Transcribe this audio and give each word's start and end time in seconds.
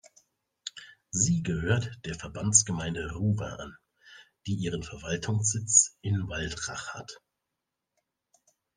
Sie 1.11 1.43
gehört 1.43 1.91
der 2.05 2.15
Verbandsgemeinde 2.15 3.11
Ruwer 3.13 3.59
an, 3.59 3.77
die 4.47 4.55
ihren 4.55 4.81
Verwaltungssitz 4.81 5.95
in 6.01 6.27
Waldrach 6.27 6.95
hat. 6.95 7.21